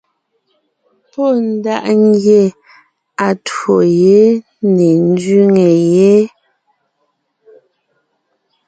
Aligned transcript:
Pɔ́ 1.11 1.29
ndaʼ 1.51 1.85
ngie 2.05 2.41
atwó 3.27 3.75
yé 4.01 4.19
ne 4.75 4.87
ńzẅíŋe 5.09 5.65
yé. 5.93 6.11